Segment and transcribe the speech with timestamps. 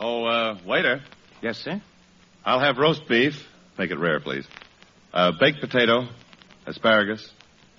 [0.00, 1.02] Oh, uh, waiter.
[1.42, 1.80] Yes, sir.
[2.44, 3.46] I'll have roast beef.
[3.78, 4.46] Make it rare, please.
[5.12, 6.08] Uh, baked potato,
[6.66, 7.30] asparagus,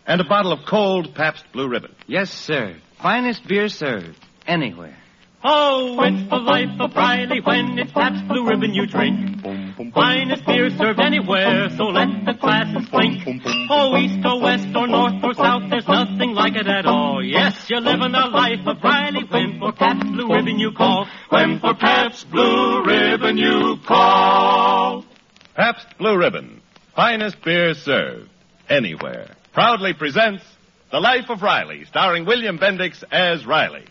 [0.05, 1.95] and a bottle of cold Pabst Blue Ribbon.
[2.08, 2.75] Yes, sir.
[3.02, 4.97] Finest beer served anywhere.
[5.44, 9.42] Oh, it's the life of Riley when it's Pabst Blue Ribbon you drink.
[9.92, 13.23] Finest beer served anywhere, so let the glasses blink.
[13.67, 17.23] Oh, east or west or north or south, there's nothing like it at all.
[17.23, 21.08] Yes, you're living the life of Riley when for Pabst Blue Ribbon you call.
[21.31, 25.05] When for Pabst Blue Ribbon you call.
[25.55, 26.61] Pabst Blue Ribbon.
[26.93, 28.30] Finest beer served
[28.67, 29.33] anywhere.
[29.53, 30.43] Proudly presents
[30.92, 33.86] The Life of Riley, starring William Bendix as Riley.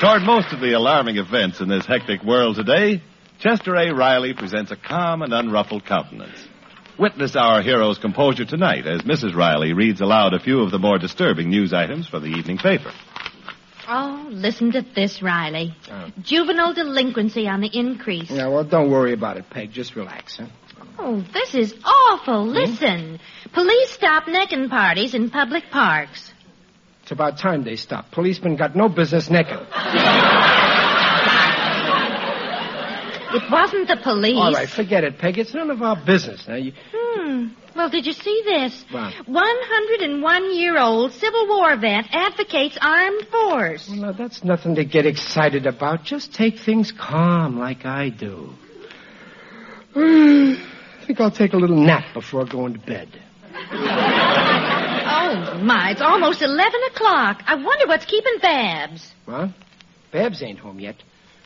[0.00, 3.02] Toward most of the alarming events in this hectic world today,
[3.38, 3.94] Chester A.
[3.94, 6.36] Riley presents a calm and unruffled countenance.
[6.98, 9.36] Witness our hero's composure tonight as Mrs.
[9.36, 12.90] Riley reads aloud a few of the more disturbing news items for the evening paper.
[13.86, 15.74] Oh, listen to this, Riley.
[15.88, 16.10] Oh.
[16.20, 18.28] Juvenile delinquency on the increase.
[18.28, 19.70] Yeah, well, don't worry about it, Peg.
[19.70, 20.46] Just relax, huh?
[20.98, 22.44] Oh, this is awful.
[22.44, 22.50] Hmm?
[22.50, 23.20] Listen.
[23.52, 26.32] Police stop necking parties in public parks.
[27.02, 28.10] It's about time they stop.
[28.10, 29.64] Policemen got no business necking.
[33.30, 34.36] It wasn't the police.
[34.36, 35.38] All right, forget it, Peg.
[35.38, 36.46] It's none of our business.
[36.48, 36.72] Now, you...
[36.94, 37.48] Hmm.
[37.76, 38.84] Well, did you see this?
[38.90, 39.14] What?
[39.28, 43.88] 101 year old Civil War vet advocates armed force.
[43.88, 46.04] Well, now, that's nothing to get excited about.
[46.04, 48.50] Just take things calm like I do.
[49.94, 53.08] I think I'll take a little nap before going to bed.
[55.10, 55.90] Oh, my.
[55.90, 57.42] It's almost 11 o'clock.
[57.46, 59.10] I wonder what's keeping Babs.
[59.24, 59.50] What?
[60.12, 60.96] Babs ain't home yet.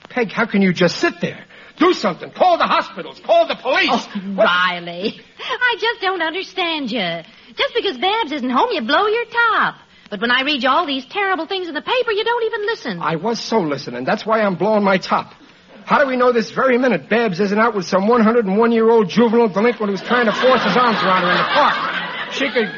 [0.09, 1.45] Peg, how can you just sit there?
[1.79, 2.31] Do something.
[2.31, 3.21] Call the hospitals.
[3.25, 3.89] Call the police.
[3.91, 5.21] Oh, Riley.
[5.39, 7.23] I just don't understand you.
[7.57, 9.77] Just because Babs isn't home, you blow your top.
[10.11, 12.67] But when I read you all these terrible things in the paper, you don't even
[12.67, 12.99] listen.
[13.01, 14.05] I was so listening.
[14.05, 15.33] That's why I'm blowing my top.
[15.85, 19.09] How do we know this very minute Babs isn't out with some 101 year old
[19.09, 22.33] juvenile delinquent who's trying to force his arms around her in the park?
[22.35, 22.71] She could.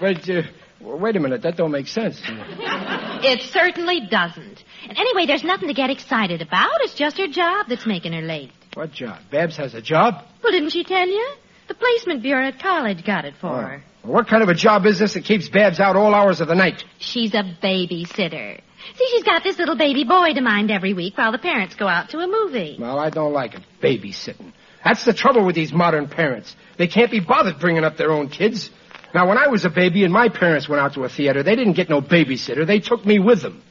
[0.00, 1.42] But, uh, wait a minute.
[1.42, 2.20] That don't make sense.
[2.24, 4.55] It certainly doesn't.
[4.96, 6.70] Anyway, there's nothing to get excited about.
[6.80, 8.50] It's just her job that's making her late.
[8.74, 9.18] What job?
[9.30, 10.24] Babs has a job?
[10.42, 11.34] Well, didn't she tell you?
[11.68, 13.56] The placement bureau at college got it for oh.
[13.60, 13.84] her.
[14.02, 16.48] Well, What kind of a job is this that keeps Babs out all hours of
[16.48, 16.84] the night?
[16.98, 18.60] She's a babysitter.
[18.94, 21.88] See, she's got this little baby boy to mind every week while the parents go
[21.88, 22.76] out to a movie.
[22.78, 23.62] Well, I don't like it.
[23.82, 24.52] Babysitting.
[24.84, 26.54] That's the trouble with these modern parents.
[26.78, 28.70] They can't be bothered bringing up their own kids.
[29.12, 31.56] Now, when I was a baby and my parents went out to a theater, they
[31.56, 32.64] didn't get no babysitter.
[32.66, 33.62] They took me with them.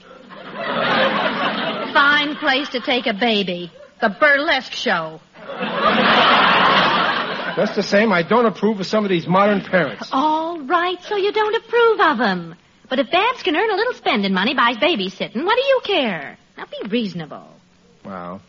[2.35, 3.71] Fine place to take a baby.
[4.01, 5.21] The burlesque show.
[7.55, 10.09] Just the same, I don't approve of some of these modern parents.
[10.11, 12.55] All right, so you don't approve of them.
[12.89, 16.37] But if Babs can earn a little spending money by babysitting, what do you care?
[16.57, 17.47] Now be reasonable.
[18.03, 18.41] Wow.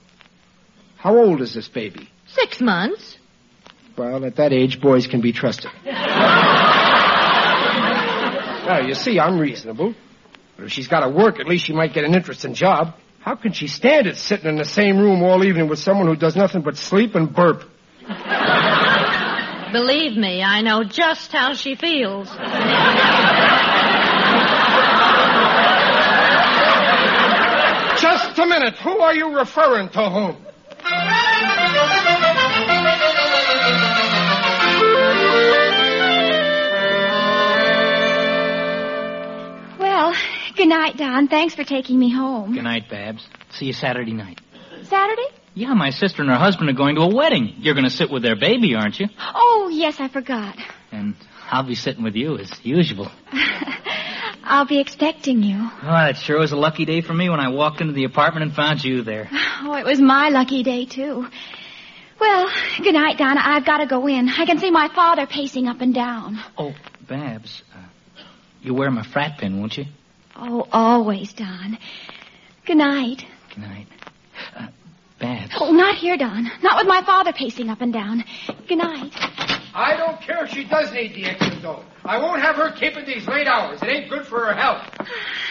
[0.96, 2.08] How old is this baby?
[2.26, 3.16] Six months.
[3.96, 5.70] Well, at that age, boys can be trusted.
[5.84, 5.94] well,
[8.86, 9.94] you see, I'm reasonable.
[10.56, 12.94] But if she's got to work, at least she might get an interesting job.
[13.26, 16.14] How can she stand it sitting in the same room all evening with someone who
[16.14, 17.64] does nothing but sleep and burp?
[19.72, 22.28] Believe me, I know just how she feels.
[28.00, 28.76] Just a minute.
[28.78, 30.45] Who are you referring to whom?
[40.66, 41.28] Good night, Don.
[41.28, 42.54] Thanks for taking me home.
[42.54, 43.24] Good night, Babs.
[43.50, 44.40] See you Saturday night.
[44.82, 45.26] Saturday?
[45.54, 47.54] Yeah, my sister and her husband are going to a wedding.
[47.58, 49.06] You're going to sit with their baby, aren't you?
[49.34, 50.56] Oh, yes, I forgot.
[50.90, 51.14] And
[51.50, 53.10] I'll be sitting with you as usual.
[54.44, 55.70] I'll be expecting you.
[55.82, 58.46] Oh, it sure was a lucky day for me when I walked into the apartment
[58.46, 59.28] and found you there.
[59.62, 61.26] Oh, it was my lucky day, too.
[62.18, 62.50] Well,
[62.82, 63.40] good night, Donna.
[63.42, 64.28] I've got to go in.
[64.28, 66.40] I can see my father pacing up and down.
[66.58, 66.74] Oh,
[67.08, 67.78] Babs, uh,
[68.62, 69.86] you wear my frat pin, won't you?
[70.38, 71.78] Oh, always, Don.
[72.66, 73.24] Good night.
[73.54, 73.86] Good night.
[74.54, 74.68] Uh,
[75.18, 75.52] Babs.
[75.58, 76.50] Oh, not here, Don.
[76.62, 78.22] Not with my father pacing up and down.
[78.68, 79.12] Good night.
[79.74, 81.84] I don't care if she does need the extra dough.
[82.04, 83.82] I won't have her keeping these late hours.
[83.82, 84.82] It ain't good for her health.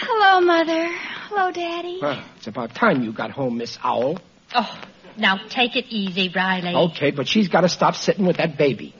[0.02, 0.88] Hello, Mother.
[1.30, 2.00] Hello, Daddy.
[2.02, 4.20] Well, it's about time you got home, Miss Owl.
[4.54, 4.82] Oh,
[5.18, 6.76] now take it easy, Riley.
[6.92, 8.94] Okay, but she's got to stop sitting with that baby.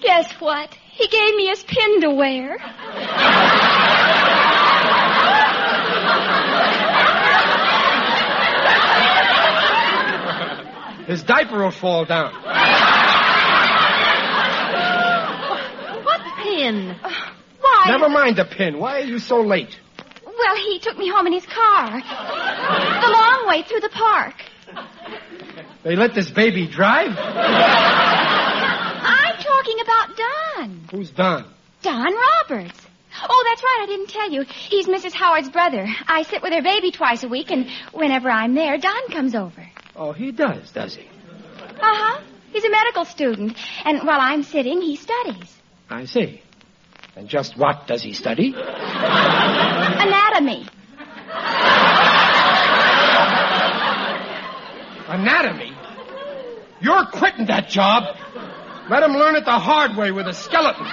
[0.00, 0.74] Guess what?
[0.92, 2.58] He gave me his pin to wear.
[11.10, 12.32] His diaper will fall down.
[16.04, 16.94] What pin?
[17.60, 17.84] Why?
[17.88, 18.78] Never mind the pin.
[18.78, 19.76] Why are you so late?
[20.24, 21.90] Well, he took me home in his car.
[21.90, 24.34] The long way through the park.
[25.82, 27.18] They let this baby drive?
[27.18, 30.84] I'm talking about Don.
[30.92, 31.44] Who's Don?
[31.82, 32.86] Don Roberts.
[33.28, 33.80] Oh, that's right.
[33.82, 34.44] I didn't tell you.
[34.44, 35.12] He's Mrs.
[35.12, 35.88] Howard's brother.
[36.06, 39.66] I sit with her baby twice a week, and whenever I'm there, Don comes over.
[40.00, 41.02] Oh, he does, does he?
[41.02, 42.20] Uh huh.
[42.52, 43.54] He's a medical student,
[43.84, 45.54] and while I'm sitting, he studies
[45.90, 46.40] I see.
[47.16, 48.54] And just what does he study?
[48.56, 50.66] anatomy.
[55.06, 55.72] Anatomy?
[56.80, 58.04] You're quitting that job.
[58.88, 60.86] Let him learn it the hard way with a skeleton.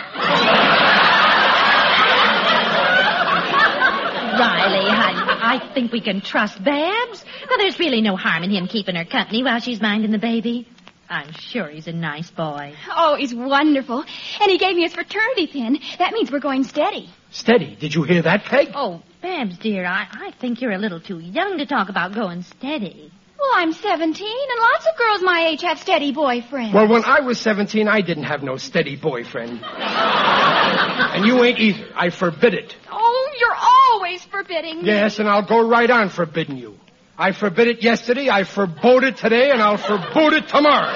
[4.37, 7.23] Riley, honey, I think we can trust Babs.
[7.49, 10.67] Now, there's really no harm in him keeping her company while she's minding the baby.
[11.09, 12.73] I'm sure he's a nice boy.
[12.93, 14.03] Oh, he's wonderful.
[14.41, 15.79] And he gave me his fraternity pin.
[15.99, 17.09] That means we're going steady.
[17.31, 17.77] Steady.
[17.79, 18.71] Did you hear that, Peg?
[18.75, 22.41] Oh, Babs, dear, I, I think you're a little too young to talk about going
[22.41, 23.11] steady.
[23.39, 26.73] Well, I'm 17, and lots of girls my age have steady boyfriends.
[26.73, 29.61] Well, when I was 17, I didn't have no steady boyfriend.
[29.63, 31.87] and you ain't either.
[31.95, 32.75] I forbid it.
[32.91, 33.06] Oh, you're
[34.17, 34.87] always forbidding me.
[34.87, 36.77] Yes, and I'll go right on forbidding you.
[37.17, 40.87] I forbid it yesterday, I forbode it today, and I'll forbode it tomorrow.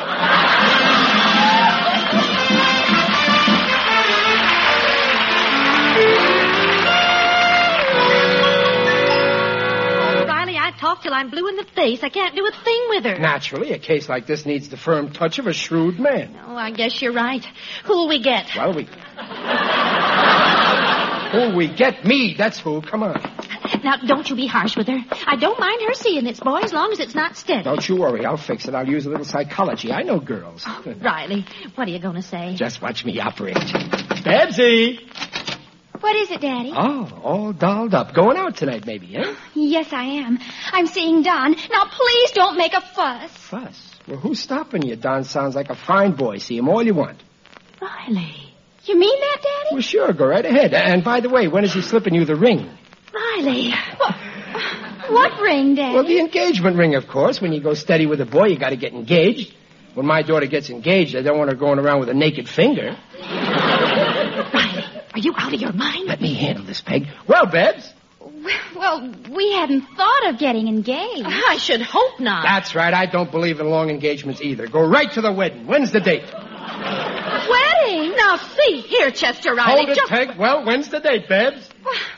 [10.04, 12.04] Oh, Riley, I talk till I'm blue in the face.
[12.04, 13.18] I can't do a thing with her.
[13.18, 16.38] Naturally, a case like this needs the firm touch of a shrewd man.
[16.46, 17.44] Oh, I guess you're right.
[17.86, 18.46] Who'll we get?
[18.56, 18.88] Well, we.
[21.32, 22.06] Who we get?
[22.06, 22.82] Me, that's who.
[22.82, 23.22] Come on.
[23.84, 25.00] Now, don't you be harsh with her.
[25.26, 27.64] I don't mind her seeing this boy as long as it's not steady.
[27.64, 28.76] Don't you worry, I'll fix it.
[28.76, 29.92] I'll use a little psychology.
[29.92, 30.68] I know girls.
[30.86, 31.46] Riley,
[31.76, 32.56] what are you going to say?
[32.56, 33.56] Just watch me operate.
[33.56, 35.00] Babsy!
[36.00, 36.74] What is it, Daddy?
[36.76, 38.14] Oh, all dolled up.
[38.14, 39.36] Going out tonight, maybe, eh?
[39.54, 40.40] Yes, I am.
[40.72, 41.52] I'm seeing Don.
[41.72, 43.32] Now, please don't make a fuss.
[43.32, 43.96] Fuss.
[44.08, 44.96] Well, who's stopping you?
[44.96, 46.40] Don sounds like a fine boy.
[46.40, 47.22] See him all you want.
[47.80, 48.51] Riley.
[48.84, 49.70] You mean that, Daddy?
[49.74, 50.74] Well, sure, go right ahead.
[50.74, 52.70] And by the way, when is he slipping you the ring?
[53.14, 53.72] Riley.
[53.98, 54.16] What,
[55.10, 55.94] what ring, Daddy?
[55.94, 57.40] Well, the engagement ring, of course.
[57.42, 59.54] When you go steady with a boy, you got to get engaged.
[59.94, 62.96] When my daughter gets engaged, I don't want her going around with a naked finger.
[63.20, 64.84] Riley,
[65.14, 66.08] are you out of your mind?
[66.08, 67.08] Let me handle this, Peg.
[67.28, 67.92] Well, Babs.
[68.76, 71.24] Well, we hadn't thought of getting engaged.
[71.26, 72.44] I should hope not.
[72.44, 72.94] That's right.
[72.94, 74.68] I don't believe in long engagements either.
[74.68, 75.68] Go right to the wedding.
[75.68, 76.24] When's the date?
[76.34, 77.71] Wedding?
[78.32, 79.86] Now, see here, Chester Riley.
[79.86, 80.10] Hold it, just...
[80.10, 80.38] Peg.
[80.38, 81.70] Well, when's the date, Babs?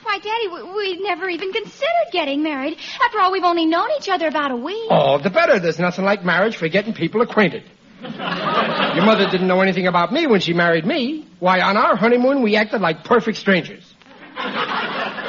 [0.04, 2.78] Why, Daddy, we, we never even considered getting married.
[3.04, 4.92] After all, we've only known each other about a week.
[4.92, 5.60] All the better.
[5.60, 7.64] There's nothing like marriage for getting people acquainted.
[8.02, 11.26] Your mother didn't know anything about me when she married me.
[11.40, 13.84] Why, on our honeymoon, we acted like perfect strangers.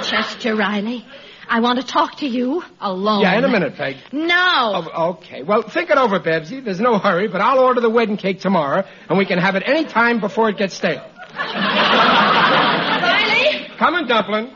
[0.03, 1.07] Chester Riley,
[1.49, 3.23] I want to talk to you alone.
[3.23, 3.97] Yeah, in a minute, Peg.
[4.13, 4.35] No.
[4.95, 5.43] Oh, okay.
[5.43, 6.61] Well, think it over, Babsy.
[6.61, 9.63] There's no hurry, but I'll order the wedding cake tomorrow, and we can have it
[9.67, 11.05] any time before it gets stale.
[13.05, 13.69] Riley?
[13.79, 14.53] Coming, Dumpling.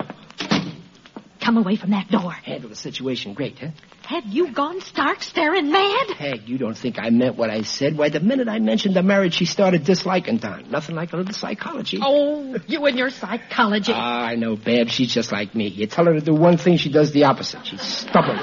[1.48, 2.30] Come away from that door.
[2.30, 3.68] Handle the situation great, huh?
[4.04, 6.08] Have you gone stark staring mad?
[6.08, 7.96] Peg, you don't think I meant what I said?
[7.96, 10.70] Why, the minute I mentioned the marriage, she started disliking Don.
[10.70, 12.00] Nothing like a little psychology.
[12.02, 13.92] Oh, you and your psychology.
[13.94, 14.92] Ah, I know, Babs.
[14.92, 15.68] She's just like me.
[15.68, 17.66] You tell her to do one thing, she does the opposite.
[17.66, 18.36] She's stubborn.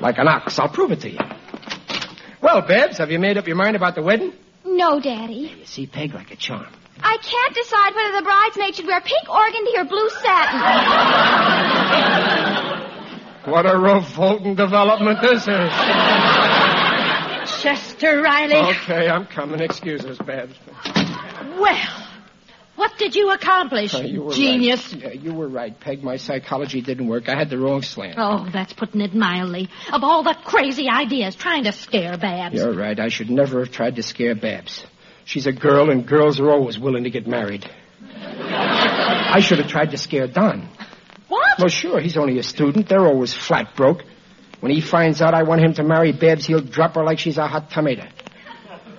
[0.00, 0.58] like an ox.
[0.58, 1.20] I'll prove it to you.
[2.42, 4.32] Well, Babs, have you made up your mind about the wedding?
[4.64, 5.54] No, Daddy.
[5.56, 6.66] You see, Peg like a charm.
[6.98, 10.60] I can't decide whether the bridesmaid should wear pink organdy or blue satin.
[13.52, 15.70] What a revolting development this is.
[17.62, 18.56] Chester Riley.
[18.76, 19.60] Okay, I'm coming.
[19.60, 20.54] Excuse us, Babs.
[21.58, 22.06] Well,
[22.74, 24.92] what did you accomplish, Uh, you were genius?
[24.92, 25.02] Right.
[25.02, 26.02] Yeah, you were right, Peg.
[26.02, 27.28] My psychology didn't work.
[27.28, 28.16] I had the wrong slant.
[28.18, 29.68] Oh, that's putting it mildly.
[29.92, 32.56] Of all the crazy ideas, trying to scare Babs.
[32.56, 32.98] You're right.
[32.98, 34.84] I should never have tried to scare Babs.
[35.26, 37.68] She's a girl, and girls are always willing to get married.
[38.14, 40.68] I should have tried to scare Don.
[41.28, 41.58] What?
[41.58, 42.88] Well, sure, he's only a student.
[42.88, 44.04] They're always flat broke.
[44.60, 47.38] When he finds out I want him to marry Babs, he'll drop her like she's
[47.38, 48.06] a hot tomato.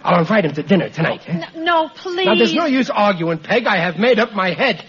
[0.03, 1.21] I'll invite him to dinner tonight.
[1.27, 1.41] eh?
[1.55, 2.25] N- no, please.
[2.25, 3.65] Now, there's no use arguing, Peg.
[3.65, 4.83] I have made up my head.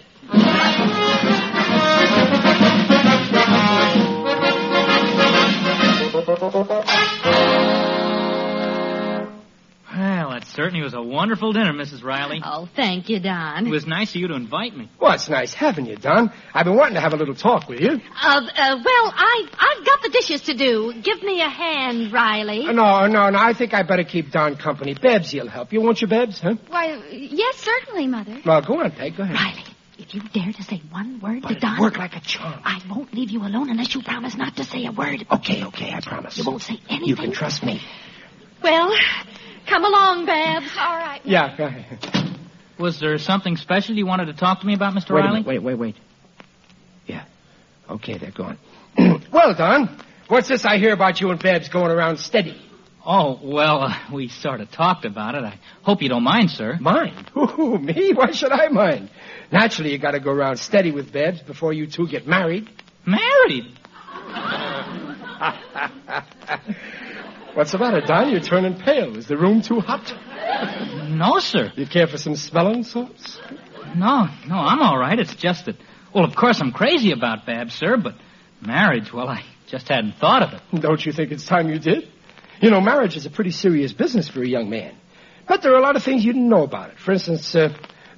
[10.59, 12.03] Certainly was a wonderful dinner, Mrs.
[12.03, 12.41] Riley.
[12.45, 13.65] Oh, thank you, Don.
[13.65, 14.89] It was nice of you to invite me.
[15.01, 16.33] Well, it's nice having you, Don.
[16.53, 17.91] I've been wanting to have a little talk with you.
[17.91, 20.95] Uh, uh, well, I, I've got the dishes to do.
[21.01, 22.67] Give me a hand, Riley.
[22.67, 23.39] No, no, no.
[23.39, 24.95] I think I better keep Don company.
[25.01, 26.41] Babsy'll help you, won't you, Babs?
[26.41, 26.55] Huh?
[26.67, 28.41] Why, yes, certainly, Mother.
[28.45, 29.17] Well, go on, Peg.
[29.17, 29.37] Go ahead.
[29.37, 29.63] Riley,
[30.01, 32.61] if you dare to say one word But to it'll Don, work like a charm.
[32.65, 35.25] I won't leave you alone unless you promise not to say a word.
[35.31, 36.37] Okay, okay, I promise.
[36.37, 37.07] You won't say anything.
[37.11, 37.81] You can trust me.
[38.61, 38.93] Well,
[39.69, 40.71] come along, Babs.
[40.79, 41.21] All right.
[41.25, 42.39] Yeah, go ahead.
[42.79, 45.15] Was there something special you wanted to talk to me about, Mr.
[45.15, 45.41] Wait Riley?
[45.41, 45.97] minute, wait, wait, wait.
[47.07, 47.25] Yeah.
[47.91, 48.59] Okay, they're gone.
[49.33, 52.61] well, Don, what's this I hear about you and Babs going around steady?
[53.05, 55.43] Oh, well, uh, we sort of talked about it.
[55.43, 56.77] I hope you don't mind, sir.
[56.79, 57.31] Mind?
[57.37, 58.13] Ooh, me?
[58.15, 59.11] Why should I mind?
[59.51, 62.69] Naturally, you gotta go around steady with Babs before you two get married.
[63.07, 63.65] Married?
[67.55, 68.31] What's the matter, Don?
[68.31, 69.17] You're turning pale.
[69.17, 70.13] Is the room too hot?
[71.09, 71.73] No, sir.
[71.77, 73.41] You care for some smelling salts?
[73.97, 75.19] No, no, I'm all right.
[75.19, 75.77] It's just that,
[76.15, 78.15] well, of course I'm crazy about Babs, sir, but
[78.61, 80.81] marriage, well, I just hadn't thought of it.
[80.81, 82.09] Don't you think it's time you did?
[82.61, 84.95] You know, marriage is a pretty serious business for a young man.
[85.47, 86.99] But there are a lot of things you didn't know about it.
[86.99, 87.69] For instance, uh,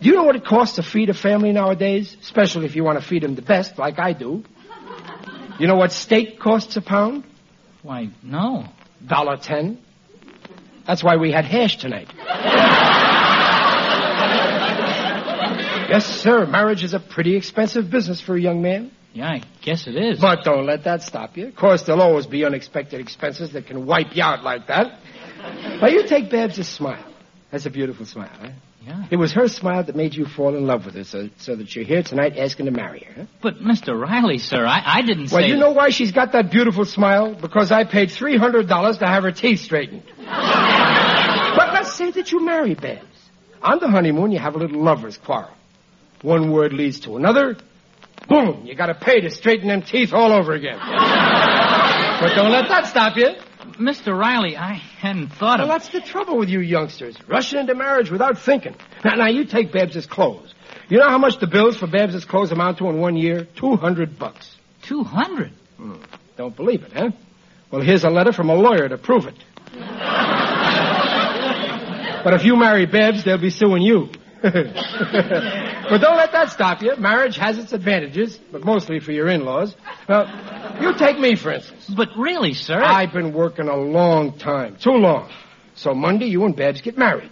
[0.01, 2.17] do you know what it costs to feed a family nowadays?
[2.21, 4.45] Especially if you want to feed them the best, like I do.
[5.59, 7.25] You know what steak costs a pound?
[7.83, 8.67] Why, no.
[9.07, 9.79] Dollar ten.
[10.87, 12.09] That's why we had hash tonight.
[15.89, 16.47] yes, sir.
[16.47, 18.91] Marriage is a pretty expensive business for a young man.
[19.13, 20.21] Yeah, I guess it is.
[20.21, 21.49] But don't let that stop you.
[21.49, 25.01] Of course, there'll always be unexpected expenses that can wipe you out like that.
[25.81, 27.05] But you take Babs' smile.
[27.51, 28.51] That's a beautiful smile, huh?
[28.81, 29.05] Yeah.
[29.11, 31.77] It was her smile that made you fall in love with her, so, so that
[31.77, 33.23] you're here tonight asking to marry her.
[33.23, 33.27] Huh?
[33.43, 33.99] But, Mr.
[34.01, 35.37] Riley, sir, I, I didn't say.
[35.37, 37.35] Well, you know why she's got that beautiful smile?
[37.35, 40.05] Because I paid $300 to have her teeth straightened.
[40.17, 43.05] but let's say that you marry Babs.
[43.63, 45.51] On the honeymoon, you have a little lover's quarrel.
[46.23, 47.57] One word leads to another.
[48.29, 48.65] Boom!
[48.65, 50.79] You gotta pay to straighten them teeth all over again.
[52.21, 53.29] but don't let that stop you.
[53.79, 54.17] Mr.
[54.19, 55.69] Riley, I hadn't thought Well, of...
[55.69, 57.17] Well, that's the trouble with you youngsters.
[57.29, 58.75] Rushing into marriage without thinking.
[59.05, 60.55] Now, now you take Babs's clothes.
[60.89, 63.47] You know how much the bills for Babs's clothes amount to in one year?
[63.57, 64.57] Two hundred bucks.
[64.83, 65.53] Two hundred?
[65.77, 65.97] Hmm.
[66.37, 67.11] Don't believe it, huh?
[67.71, 69.35] Well, here's a letter from a lawyer to prove it.
[72.25, 74.09] but if you marry Babs, they'll be suing you.
[74.43, 76.97] but don't let that stop you.
[76.97, 79.77] Marriage has its advantages, but mostly for your in-laws.
[80.09, 81.93] Now, you take me, for instance.
[81.95, 82.81] But really, sir...
[82.83, 84.77] I've been working a long time.
[84.77, 85.31] Too long.
[85.75, 87.31] So Monday, you and Babs get married.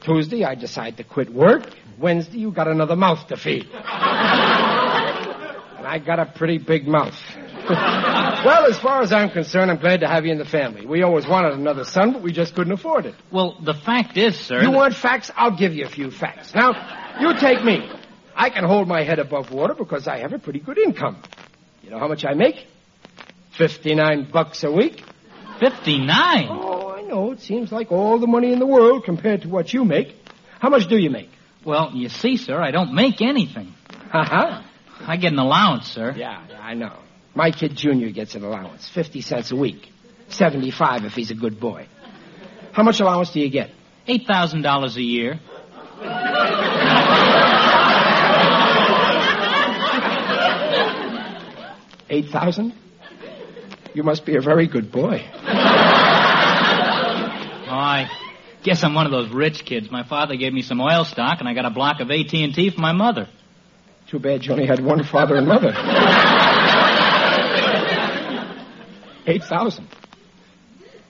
[0.00, 1.64] Tuesday, I decide to quit work.
[1.98, 3.64] Wednesday, you got another mouth to feed.
[3.72, 3.82] and
[5.86, 7.20] I got a pretty big mouth.
[8.44, 10.86] well, as far as I'm concerned, I'm glad to have you in the family.
[10.86, 13.14] We always wanted another son, but we just couldn't afford it.
[13.30, 14.56] Well, the fact is, sir...
[14.60, 15.30] You that- want facts?
[15.36, 16.54] I'll give you a few facts.
[16.54, 16.72] Now,
[17.20, 17.90] you take me.
[18.34, 21.22] I can hold my head above water because I have a pretty good income.
[21.82, 22.66] You know how much I make?
[23.56, 25.02] Fifty-nine bucks a week.
[25.58, 26.48] Fifty-nine?
[26.50, 27.32] Oh, I know.
[27.32, 30.14] It seems like all the money in the world compared to what you make.
[30.58, 31.30] How much do you make?
[31.64, 33.72] Well, you see, sir, I don't make anything.
[34.12, 34.62] Uh-huh.
[35.00, 36.14] I get an allowance, sir.
[36.16, 36.96] Yeah, yeah, I know.
[37.36, 38.88] My kid Junior gets an allowance.
[38.88, 39.92] Fifty cents a week.
[40.28, 41.86] Seventy-five if he's a good boy.
[42.72, 43.70] How much allowance do you get?
[44.06, 45.38] Eight thousand dollars a year.
[52.08, 52.72] Eight thousand?
[53.92, 55.22] You must be a very good boy.
[57.68, 58.08] Oh, I
[58.62, 59.90] guess I'm one of those rich kids.
[59.90, 62.80] My father gave me some oil stock, and I got a block of AT&T for
[62.80, 63.28] my mother.
[64.08, 65.72] Too bad you only had one father and mother.
[69.26, 69.88] Eight thousand.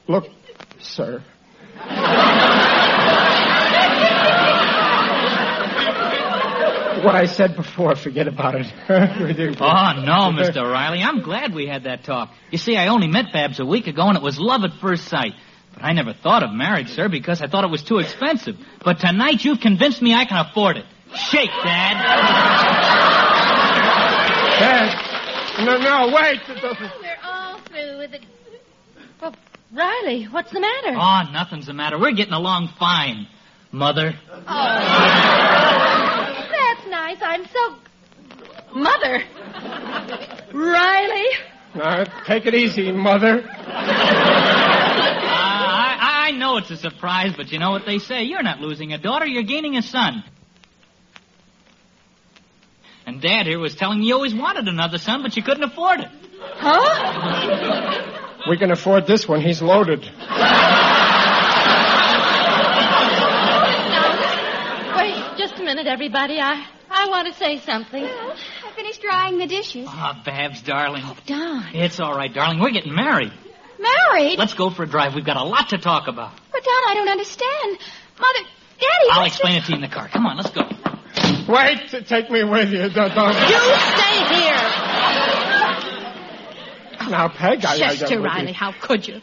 [0.08, 0.28] Look,
[0.80, 1.22] sir.
[7.06, 8.66] what I said before, forget about it.
[9.58, 10.62] Oh, no, Mr.
[10.62, 11.02] Riley.
[11.02, 12.32] I'm glad we had that talk.
[12.50, 15.04] You see, I only met Babs a week ago, and it was love at first
[15.04, 15.34] sight.
[15.72, 18.56] But I never thought of marriage, sir, because I thought it was too expensive.
[18.84, 20.84] But tonight you've convinced me I can afford it.
[21.14, 21.94] Shake, Dad.
[24.58, 25.64] Dad.
[25.64, 26.40] No, no, wait.
[26.48, 26.88] We're all through
[28.10, 28.26] with it.
[29.20, 29.34] Well,
[29.72, 30.94] Riley, what's the matter?
[30.96, 31.98] Oh, nothing's the matter.
[31.98, 33.26] We're getting along fine,
[33.72, 34.14] Mother.
[34.30, 34.42] Oh.
[36.52, 37.18] That's nice.
[37.20, 37.76] I'm so.
[38.74, 39.22] Mother!
[40.52, 41.26] Riley!
[41.74, 43.42] Now, take it easy, mother.
[43.42, 43.72] Uh,
[45.98, 48.24] I, I know it's a surprise, but you know what they say.
[48.24, 50.22] You're not losing a daughter, you're gaining a son.
[53.06, 56.00] And Dad here was telling me you always wanted another son, but you couldn't afford
[56.00, 56.08] it.
[56.40, 58.02] Huh?
[58.48, 59.40] We can afford this one.
[59.40, 60.00] He's loaded.
[60.00, 60.10] Wait
[65.36, 66.38] just a minute, everybody.
[66.40, 68.04] I, I want to say something.
[68.04, 69.86] I finished drying the dishes.
[69.88, 71.02] Ah, Babs, darling.
[71.04, 71.74] Oh, Don.
[71.74, 72.60] It's all right, darling.
[72.60, 73.32] We're getting married.
[73.78, 74.38] Married?
[74.38, 75.14] Let's go for a drive.
[75.14, 76.32] We've got a lot to talk about.
[76.52, 77.78] But, Don, I don't understand.
[78.18, 80.08] Mother, Daddy, I'll what's explain it to you in the car.
[80.08, 80.62] Come on, let's go.
[81.48, 82.88] Wait take me with you.
[82.90, 83.34] Don't, don't.
[83.34, 84.65] You stay here!
[87.08, 87.72] Now, Peg, I...
[87.74, 89.20] I Chester don't- Riley, how could you?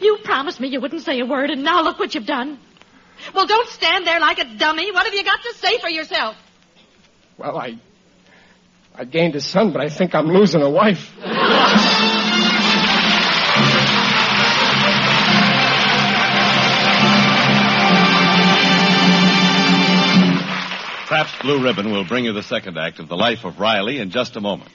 [0.00, 2.58] You promised me you wouldn't say a word, and now look what you've done.
[3.34, 4.90] Well, don't stand there like a dummy.
[4.92, 6.36] What have you got to say for yourself?
[7.38, 7.78] Well, I...
[8.94, 11.12] I gained a son, but I think I'm losing a wife.
[21.08, 24.10] Pabst Blue Ribbon will bring you the second act of The Life of Riley in
[24.10, 24.70] just a moment.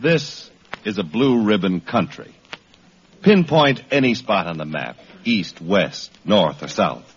[0.00, 0.50] This
[0.84, 2.34] is a blue ribbon country.
[3.22, 7.10] Pinpoint any spot on the map, east, west, north, or south.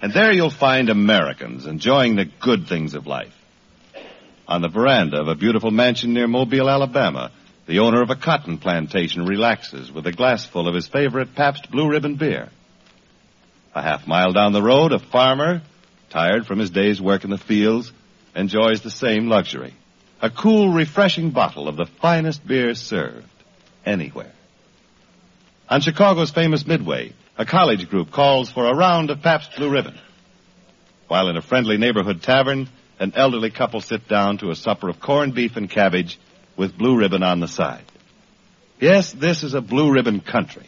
[0.00, 3.34] And there you'll find Americans enjoying the good things of life.
[4.46, 7.32] On the veranda of a beautiful mansion near Mobile, Alabama,
[7.66, 11.88] the owner of a cotton plantation relaxes with a glassful of his favorite Pabst Blue
[11.88, 12.48] Ribbon beer.
[13.74, 15.60] A half mile down the road, a farmer,
[16.08, 17.92] tired from his day's work in the fields,
[18.34, 19.74] enjoys the same luxury.
[20.20, 23.26] A cool, refreshing bottle of the finest beer served
[23.86, 24.32] anywhere.
[25.68, 29.98] On Chicago's famous Midway, a college group calls for a round of Pabst Blue Ribbon.
[31.06, 34.98] While in a friendly neighborhood tavern, an elderly couple sit down to a supper of
[34.98, 36.18] corned beef and cabbage
[36.56, 37.84] with blue ribbon on the side.
[38.80, 40.66] Yes, this is a blue ribbon country.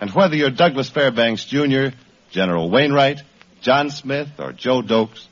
[0.00, 1.88] And whether you're Douglas Fairbanks Jr.,
[2.30, 3.22] General Wainwright,
[3.60, 5.26] John Smith, or Joe Dokes,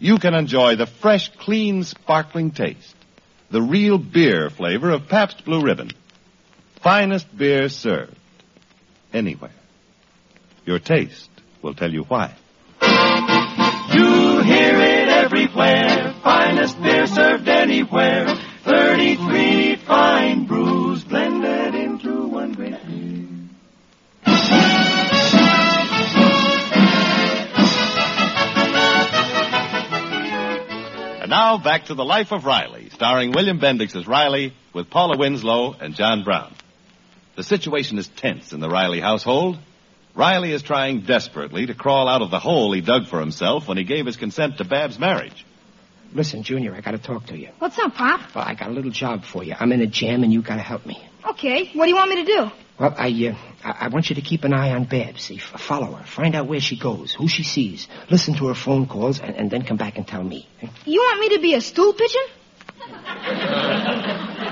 [0.00, 2.96] you can enjoy the fresh, clean, sparkling taste,
[3.50, 5.90] the real beer flavor of Pabst Blue Ribbon.
[6.82, 8.16] Finest beer served
[9.12, 9.52] anywhere.
[10.64, 11.28] Your taste
[11.60, 12.34] will tell you why.
[12.80, 16.09] You hear it everywhere.
[31.62, 35.94] Back to the life of Riley, starring William Bendix as Riley with Paula Winslow and
[35.94, 36.54] John Brown.
[37.36, 39.58] The situation is tense in the Riley household.
[40.14, 43.78] Riley is trying desperately to crawl out of the hole he dug for himself when
[43.78, 45.46] he gave his consent to Bab's marriage.
[46.12, 47.50] Listen, Junior, I gotta talk to you.
[47.58, 48.34] What's up, Pop?
[48.34, 49.54] Well, I got a little job for you.
[49.58, 51.00] I'm in a jam, and you gotta help me.
[51.30, 52.50] Okay, what do you want me to do?
[52.78, 55.22] Well, I, uh, I I want you to keep an eye on Babs.
[55.24, 58.54] See, f- follow her, find out where she goes, who she sees, listen to her
[58.54, 60.48] phone calls, and, and then come back and tell me.
[60.86, 62.22] You want me to be a stool pigeon?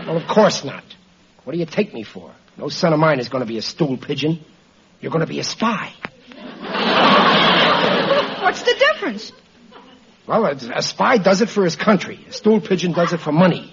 [0.07, 0.85] Well, of course not.
[1.45, 2.31] What do you take me for?
[2.59, 4.45] No son of mine is going to be a stool pigeon.
[5.01, 5.93] You're going to be a spy.
[8.43, 9.33] What's the difference?
[10.27, 12.25] Well, a, a spy does it for his country.
[12.29, 13.73] A stool pigeon does it for money.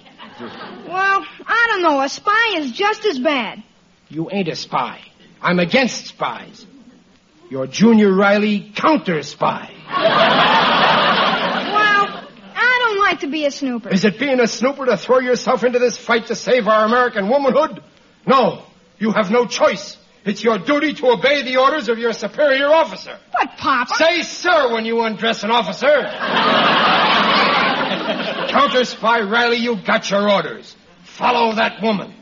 [0.96, 2.00] Well, I don't know.
[2.00, 3.62] A spy is just as bad.
[4.08, 5.02] You ain't a spy.
[5.42, 6.64] I'm against spies.
[7.50, 9.74] You're Junior Riley counter spy.
[9.88, 9.98] Well,
[12.54, 13.90] I don't like to be a snooper.
[13.90, 17.28] Is it being a snooper to throw yourself into this fight to save our American
[17.28, 17.82] womanhood?
[18.26, 18.62] No.
[18.98, 19.98] You have no choice.
[20.24, 23.18] It's your duty to obey the orders of your superior officer.
[23.32, 25.86] But, Pop, Say sir when you undress an officer.
[28.48, 30.74] Counter spy Riley, you got your orders.
[31.16, 32.14] Follow that woman.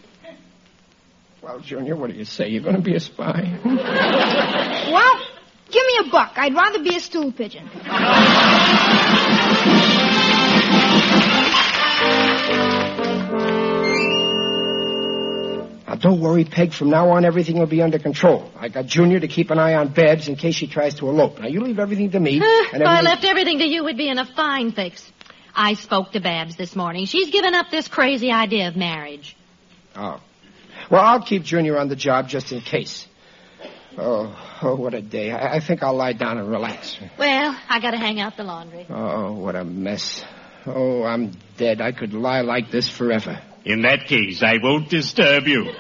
[1.43, 2.49] Well, Junior, what do you say?
[2.49, 3.61] You're going to be a spy?
[4.85, 5.21] Well,
[5.71, 6.35] give me a buck.
[6.37, 7.69] I'd rather be a stool pigeon.
[15.87, 16.73] Now, don't worry, Peg.
[16.73, 18.51] From now on, everything will be under control.
[18.57, 21.41] I got Junior to keep an eye on Babs in case she tries to elope.
[21.41, 22.39] Now, you leave everything to me.
[22.43, 25.11] if and I left everything to you, we'd be in a fine fix.
[25.55, 27.07] I spoke to Babs this morning.
[27.07, 29.37] She's given up this crazy idea of marriage.
[29.95, 30.21] Oh.
[30.91, 33.07] Well, I'll keep Junior on the job just in case.
[33.97, 35.31] Oh, oh what a day.
[35.31, 36.99] I, I think I'll lie down and relax.
[37.17, 38.87] Well, I gotta hang out the laundry.
[38.91, 40.25] Oh, what a mess.
[40.67, 41.81] Oh, I'm dead.
[41.81, 43.41] I could lie like this forever.
[43.65, 45.73] In that case, I won't disturb you.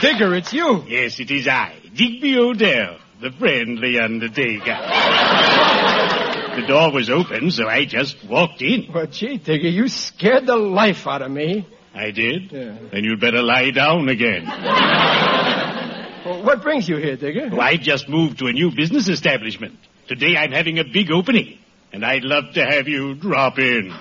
[0.00, 0.84] Digger, it's you.
[0.86, 4.76] Yes, it is I, Digby O'Dell, the friendly undertaker.
[6.60, 8.92] the door was open, so I just walked in.
[8.92, 11.66] Well, gee, Digger, you scared the life out of me.
[11.94, 12.52] I did?
[12.52, 12.76] Yeah.
[12.92, 14.44] Then you'd better lie down again.
[16.24, 17.50] Well, what brings you here, Digger?
[17.52, 19.78] Oh, I just moved to a new business establishment.
[20.06, 21.58] Today I'm having a big opening,
[21.92, 23.92] and I'd love to have you drop in.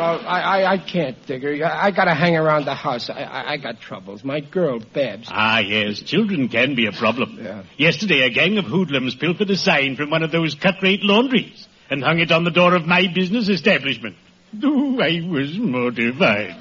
[0.00, 1.62] Well, I, I, I can't, Digger.
[1.62, 3.10] I, I gotta hang around the house.
[3.10, 4.24] I, I, I got troubles.
[4.24, 5.28] My girl, Babs.
[5.30, 7.38] Ah, yes, children can be a problem.
[7.38, 7.64] Yeah.
[7.76, 12.02] Yesterday, a gang of hoodlums pilfered a sign from one of those cut-rate laundries and
[12.02, 14.16] hung it on the door of my business establishment.
[14.62, 16.56] Oh, I was mortified.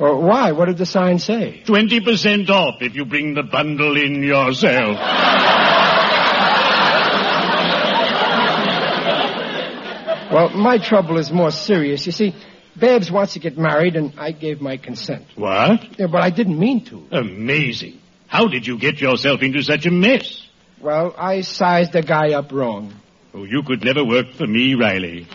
[0.00, 0.52] Well, why?
[0.52, 1.64] What did the sign say?
[1.66, 4.96] 20% off if you bring the bundle in yourself.
[10.36, 12.04] Well, my trouble is more serious.
[12.04, 12.34] You see,
[12.76, 15.24] Babs wants to get married, and I gave my consent.
[15.34, 15.98] What?
[15.98, 17.06] Yeah, but I didn't mean to.
[17.10, 18.00] Amazing.
[18.26, 20.46] How did you get yourself into such a mess?
[20.78, 22.92] Well, I sized the guy up wrong.
[23.32, 25.26] Oh, you could never work for me, Riley.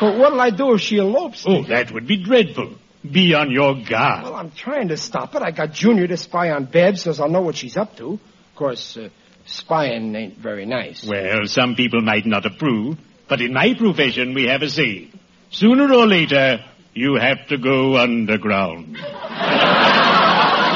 [0.00, 1.44] But what'll I do if she elopes?
[1.46, 2.72] Oh, that would be dreadful.
[3.04, 4.24] Be on your guard.
[4.24, 5.42] Well, I'm trying to stop it.
[5.42, 8.14] I got Junior to spy on Babs so I'll know what she's up to.
[8.14, 9.10] Of course, uh,
[9.50, 11.06] spying ain't very nice.
[11.06, 15.12] Well, some people might not approve, but in my profession we have a saying.
[15.50, 18.96] Sooner or later, you have to go underground.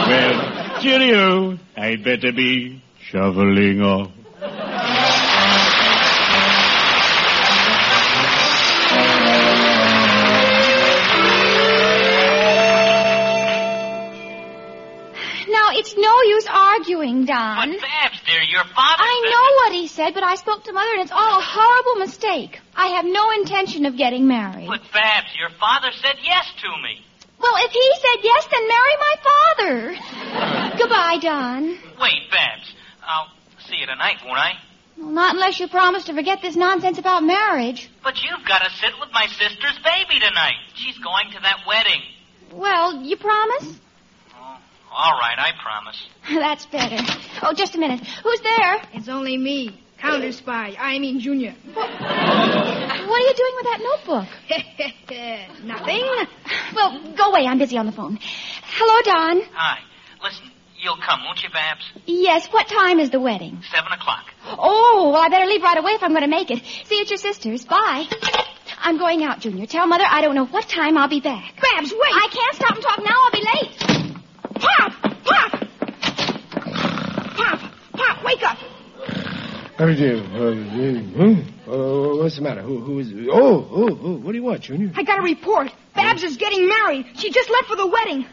[0.09, 1.59] well, cheerio.
[1.77, 4.11] I'd better be shoveling off.
[15.49, 17.73] Now, it's no use arguing, Don.
[17.73, 19.03] But Babs, your father.
[19.03, 21.97] I know what he said, but I spoke to Mother, and it's all a horrible
[21.97, 22.61] mistake.
[22.75, 24.67] I have no intention of getting married.
[24.67, 27.05] But Babs, your father said yes to me.
[27.41, 30.77] Well, if he said yes, then marry my father.
[30.79, 31.79] Goodbye, Don.
[32.01, 32.75] Wait, Babs.
[33.07, 33.29] I'll
[33.69, 34.53] see you tonight, won't I?
[34.97, 37.91] Well, not unless you promise to forget this nonsense about marriage.
[38.03, 40.55] But you've got to sit with my sister's baby tonight.
[40.75, 42.01] She's going to that wedding.
[42.53, 43.79] Well, you promise?
[44.97, 46.07] All right, I promise.
[46.29, 46.97] That's better.
[47.43, 48.01] Oh, just a minute.
[48.23, 48.81] Who's there?
[48.93, 50.77] It's only me, counter spy.
[50.79, 51.55] I mean Junior.
[51.75, 54.29] What are you doing with that notebook?
[55.65, 56.27] Nothing.
[56.75, 57.47] Well, go away.
[57.47, 58.19] I'm busy on the phone.
[58.23, 59.43] Hello, Don.
[59.53, 59.79] Hi.
[60.23, 61.83] Listen, you'll come, won't you, Babs?
[62.07, 63.61] Yes, what time is the wedding?
[63.73, 64.25] Seven o'clock.
[64.47, 66.63] Oh, well, I better leave right away if I'm going to make it.
[66.85, 67.65] See you at your sister's.
[67.65, 68.07] Bye.
[68.79, 69.67] I'm going out, Junior.
[69.67, 71.55] Tell Mother I don't know what time I'll be back.
[71.61, 72.13] Babs, wait.
[72.15, 73.17] I can't stop and talk now.
[73.25, 74.04] I'll be late.
[74.65, 74.93] Pop!
[75.25, 75.51] Pop!
[77.37, 77.61] Pop!
[77.93, 78.25] Pop!
[78.25, 78.59] Wake up!
[79.77, 81.45] How do you do?
[81.67, 82.63] Uh, what's the matter?
[82.63, 83.13] Who, who is?
[83.31, 84.17] Oh, oh, oh!
[84.19, 84.93] What do you want, Junior?
[84.95, 85.73] I got a report.
[85.95, 87.07] Babs is getting married.
[87.17, 88.27] She just left for the wedding.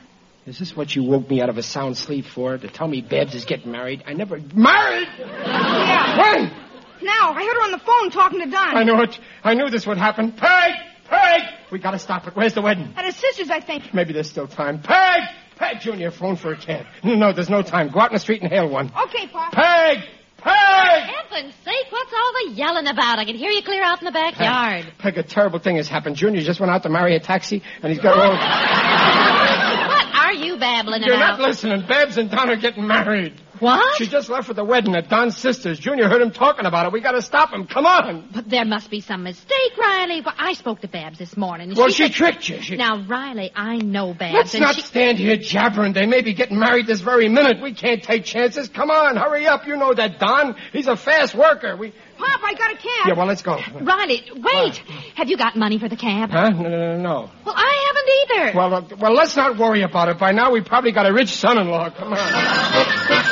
[0.45, 2.57] Is this what you woke me out of a sound sleep for?
[2.57, 4.03] To tell me Babs is getting married?
[4.07, 5.07] I never married.
[5.19, 6.17] Yeah.
[6.17, 6.51] When?
[7.03, 8.77] Now, I heard her on the phone talking to Don.
[8.77, 9.19] I knew it.
[9.43, 10.31] I knew this would happen.
[10.31, 10.73] Peg,
[11.09, 11.41] Peg,
[11.71, 12.35] we gotta stop it.
[12.35, 12.93] Where's the wedding?
[12.95, 13.93] At his sister's, I think.
[13.93, 14.81] Maybe there's still time.
[14.81, 15.23] Peg,
[15.61, 16.87] Peg, Junior, phone for a cab.
[17.03, 17.89] No, no, there's no time.
[17.91, 18.91] Go out in the street and hail one.
[19.05, 19.53] Okay, Pop.
[19.53, 19.99] Peg,
[20.37, 20.43] Peg!
[20.43, 23.19] For heaven's sake, what's all the yelling about?
[23.19, 24.91] I can hear you clear out in the backyard.
[24.97, 26.15] Peg, a terrible thing has happened.
[26.15, 28.31] Junior just went out to marry a taxi, and he's got all.
[29.91, 31.07] What are you babbling about?
[31.07, 31.85] You're not listening.
[31.87, 33.33] Babs and Don are getting married.
[33.61, 33.95] What?
[33.97, 35.79] She just left for the wedding at Don's sister's.
[35.79, 36.91] Junior heard him talking about it.
[36.91, 37.67] We gotta stop him.
[37.67, 38.27] Come on.
[38.33, 40.21] But there must be some mistake, Riley.
[40.21, 41.73] Well, I spoke to Babs this morning.
[41.75, 42.59] Well, she said- tricked you.
[42.61, 44.33] She- Now, Riley, I know Babs.
[44.33, 44.81] Let's not she...
[44.81, 45.93] stand here jabbering.
[45.93, 47.61] They may be getting married this very minute.
[47.61, 48.67] We can't take chances.
[48.67, 49.67] Come on, hurry up.
[49.67, 50.55] You know that Don.
[50.73, 51.77] He's a fast worker.
[51.77, 51.93] We.
[52.21, 53.07] Pop, I got a cab.
[53.07, 53.59] Yeah, well, let's go.
[53.81, 54.81] Riley, wait.
[54.87, 55.01] Uh, uh.
[55.15, 56.29] Have you got money for the cab?
[56.29, 56.49] Huh?
[56.49, 57.31] No, no, no.
[57.45, 58.09] Well, I haven't
[58.51, 58.57] either.
[58.57, 60.19] Well, uh, well, let's not worry about it.
[60.19, 61.89] By now, we've probably got a rich son-in-law.
[61.97, 63.31] Come on.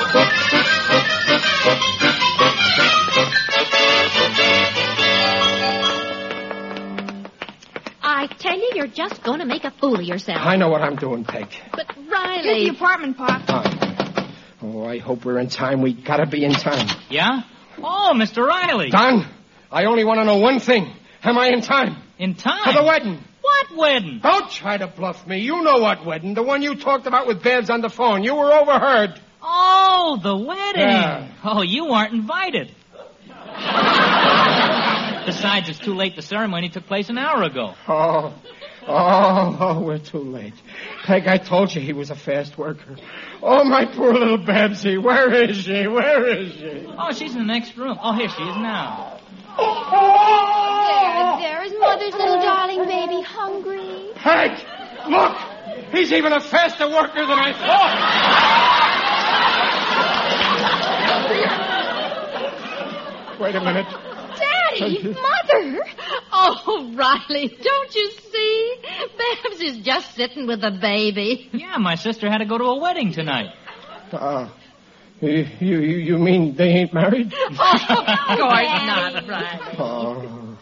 [8.01, 10.39] I tell you, you're just going to make a fool of yourself.
[10.41, 11.47] I know what I'm doing, Peg.
[11.71, 13.43] But Riley, Here's the apartment, Pop.
[14.61, 15.81] Oh, I hope we're in time.
[15.81, 16.87] We gotta be in time.
[17.09, 17.43] Yeah?
[17.83, 18.45] Oh, Mr.
[18.45, 18.89] Riley.
[18.89, 19.25] Don,
[19.71, 20.91] I only want to know one thing.
[21.23, 21.97] Am I in time?
[22.17, 22.63] In time?
[22.63, 23.23] For the wedding.
[23.41, 24.19] What wedding?
[24.21, 25.39] Don't try to bluff me.
[25.39, 26.33] You know what wedding.
[26.33, 28.23] The one you talked about with Babs on the phone.
[28.23, 29.19] You were overheard.
[29.41, 30.81] Oh, the wedding.
[30.81, 31.31] Yeah.
[31.43, 32.71] Oh, you aren't invited.
[35.25, 36.15] Besides, it's too late.
[36.15, 37.73] The ceremony took place an hour ago.
[37.87, 38.33] Oh,
[38.89, 40.53] oh, oh, we're too late.
[41.05, 42.95] Peg, I told you he was a fast worker.
[43.41, 44.97] Oh, my poor little Babsy.
[44.97, 45.87] Where is she?
[45.87, 46.85] Where is she?
[46.87, 47.97] Oh, she's in the next room.
[48.01, 49.19] Oh, here she is now.
[49.57, 54.11] There, there is Mother's little darling baby hungry.
[54.15, 54.51] Peg,
[55.09, 55.37] look.
[55.91, 58.39] He's even a faster worker than I thought.
[63.39, 64.08] Wait a minute.
[64.79, 65.85] Daddy, Mother.
[66.31, 68.75] Oh, Riley, don't you see?
[69.17, 71.49] Babs is just sitting with the baby.
[71.53, 73.53] Yeah, my sister had to go to a wedding tonight.
[74.11, 74.49] Uh,
[75.21, 77.33] you, you, you mean they ain't married?
[77.61, 79.75] Oh, of course not, Riley.
[79.79, 80.57] Oh,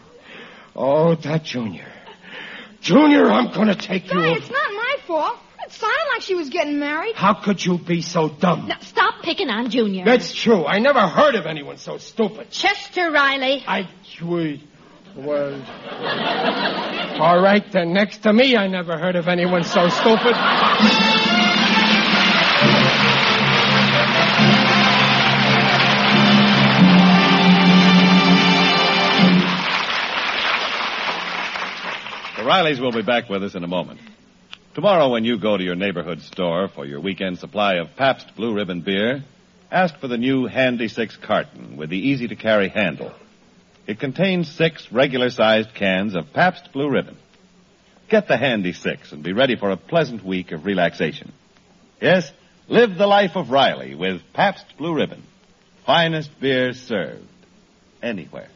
[0.76, 1.86] oh, that Junior.
[2.80, 4.20] Junior, I'm gonna take you.
[4.20, 5.38] Hey, it's not my fault.
[5.68, 7.14] It sounded like she was getting married.
[7.14, 8.68] How could you be so dumb?
[8.68, 10.02] Now, stop picking on Junior.
[10.02, 10.64] That's true.
[10.64, 12.50] I never heard of anyone so stupid.
[12.50, 13.62] Chester Riley.
[13.66, 13.86] I,
[14.22, 14.66] we,
[15.14, 15.62] well,
[17.20, 20.32] all right, then next to me, I never heard of anyone so stupid.
[32.38, 34.00] The Rileys will be back with us in a moment.
[34.78, 38.54] Tomorrow, when you go to your neighborhood store for your weekend supply of Pabst Blue
[38.54, 39.24] Ribbon beer,
[39.72, 43.12] ask for the new Handy Six carton with the easy to carry handle.
[43.88, 47.16] It contains six regular sized cans of Pabst Blue Ribbon.
[48.08, 51.32] Get the Handy Six and be ready for a pleasant week of relaxation.
[52.00, 52.30] Yes,
[52.68, 55.24] live the life of Riley with Pabst Blue Ribbon.
[55.86, 57.26] Finest beer served
[58.00, 58.46] anywhere.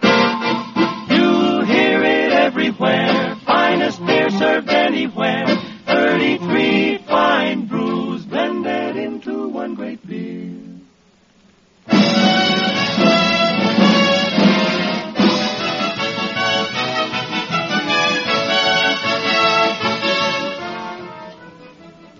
[0.00, 3.36] You hear it everywhere.
[3.66, 5.44] Finest beer served anywhere.
[5.86, 10.52] 33 fine brews blended into one great beer.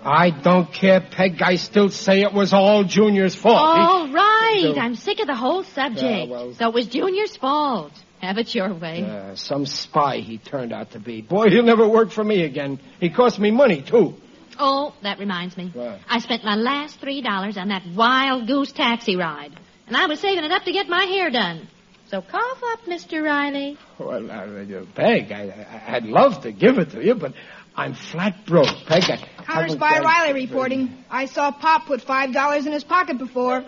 [0.09, 1.41] I don't care, Peg.
[1.41, 3.57] I still say it was all Junior's fault.
[3.57, 4.61] All right.
[4.73, 6.01] So- I'm sick of the whole subject.
[6.01, 7.91] Yeah, well- So it was Junior's fault.
[8.21, 9.03] Have it your way.
[9.03, 11.21] Uh, some spy he turned out to be.
[11.21, 12.79] Boy, he'll never work for me again.
[12.99, 14.15] He cost me money, too.
[14.59, 15.69] Oh, that reminds me.
[15.73, 15.99] What?
[16.09, 19.57] I spent my last three dollars on that wild goose taxi ride.
[19.85, 21.67] And I was saving it up to get my hair done.
[22.09, 23.21] So cough up, Mr.
[23.23, 23.77] Riley.
[23.99, 27.33] Well, uh, Peg, I, I, I'd love to give it to you, but
[27.77, 29.03] I'm flat broke, Peg.
[29.03, 30.97] I, Counter I- Spy Riley reporting.
[31.11, 33.61] I saw Pop put five dollars in his pocket before.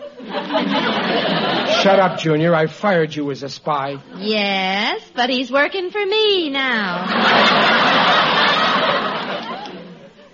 [1.82, 2.52] Shut up, Junior.
[2.52, 3.98] I fired you as a spy.
[4.16, 7.06] Yes, but he's working for me now.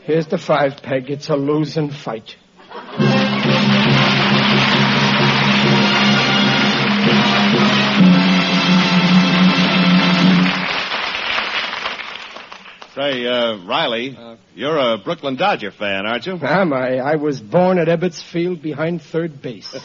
[0.05, 1.11] Here's the five, Peg.
[1.11, 2.37] It's a losing fight.
[12.97, 14.17] Say, uh, Riley,
[14.55, 16.39] you're a Brooklyn Dodger fan, aren't you?
[16.41, 16.97] Am I?
[16.97, 19.77] I was born at Ebbets Field behind third base.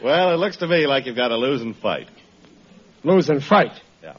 [0.00, 2.06] Well, it looks to me like you've got a losing fight.
[3.02, 3.72] Losing fight.
[4.00, 4.14] Yeah.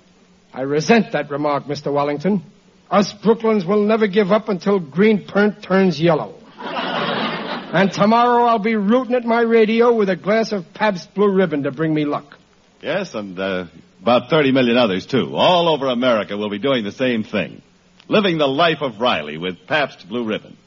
[0.54, 1.90] I resent that remark, Mr.
[1.90, 2.44] Wallington.
[2.92, 6.36] Us Brooklyns will never give up until green pernt turns yellow.
[6.58, 11.64] and tomorrow I'll be rooting at my radio with a glass of Pabst Blue Ribbon
[11.64, 12.39] to bring me luck.
[12.82, 13.66] Yes, and uh,
[14.02, 15.36] about 30 million others, too.
[15.36, 17.62] All over America will be doing the same thing.
[18.08, 20.58] Living the life of Riley with Pabst Blue Ribbon.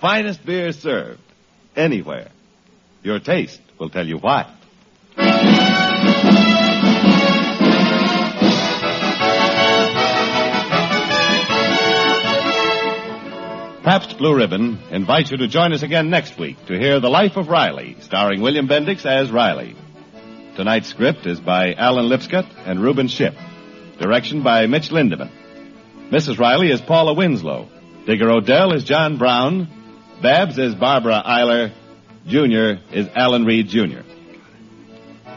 [0.00, 1.20] Finest beer served.
[1.76, 2.30] Anywhere.
[3.02, 4.52] Your taste will tell you why.
[13.82, 17.36] Pabst Blue Ribbon invites you to join us again next week to hear The Life
[17.36, 19.74] of Riley, starring William Bendix as Riley.
[20.56, 23.34] Tonight's script is by Alan Lipscott and Reuben Ship.
[23.98, 25.30] Direction by Mitch Lindeman.
[26.10, 26.38] Mrs.
[26.38, 27.68] Riley is Paula Winslow.
[28.06, 29.68] Digger O'Dell is John Brown.
[30.22, 31.72] Babs is Barbara Eiler.
[32.26, 34.00] Junior is Alan Reed Jr.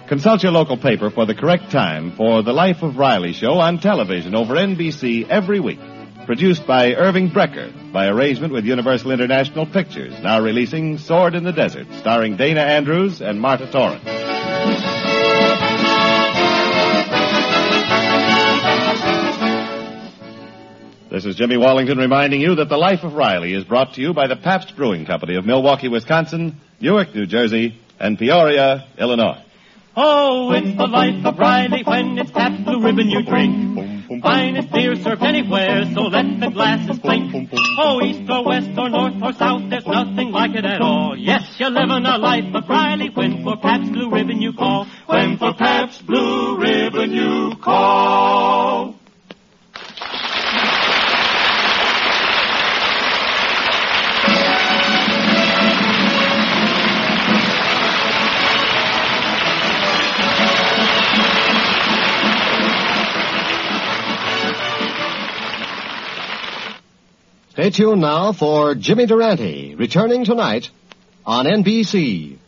[0.08, 3.80] Consult your local paper for the correct time for The Life of Riley show on
[3.80, 5.80] television over NBC every week.
[6.26, 11.52] Produced by Irving Brecher by arrangement with Universal International Pictures, now releasing Sword in the
[11.52, 14.93] Desert, starring Dana Andrews and Marta Toren.
[21.14, 24.16] This is Jimmy Wallington reminding you that The Life of Riley is brought to you
[24.16, 29.40] by the Pabst Brewing Company of Milwaukee, Wisconsin, Newark, New Jersey, and Peoria, Illinois.
[29.96, 34.24] Oh, it's the life of Riley when it's Pabst Blue Ribbon you drink.
[34.24, 37.48] Finest beer served anywhere, so let the glasses clink.
[37.78, 41.16] Oh, east or west or north or south, there's nothing like it at all.
[41.16, 44.88] Yes, you're living a life of Riley when for Pabst Blue Ribbon you call.
[45.06, 48.93] When for Pabst Blue Ribbon you call.
[67.54, 70.72] Stay tuned now for Jimmy Durante, returning tonight
[71.24, 72.40] on NBC.